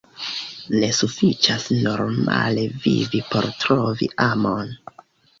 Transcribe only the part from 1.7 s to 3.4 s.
normale vivi